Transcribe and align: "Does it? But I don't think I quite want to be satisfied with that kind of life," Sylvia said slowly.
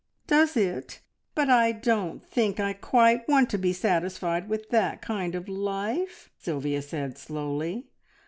"Does 0.25 0.57
it? 0.57 1.01
But 1.35 1.47
I 1.51 1.71
don't 1.71 2.25
think 2.25 2.59
I 2.59 2.73
quite 2.73 3.27
want 3.29 3.51
to 3.51 3.59
be 3.59 3.71
satisfied 3.71 4.49
with 4.49 4.71
that 4.71 4.99
kind 5.03 5.35
of 5.35 5.47
life," 5.47 6.31
Sylvia 6.39 6.81
said 6.81 7.19
slowly. 7.19 7.85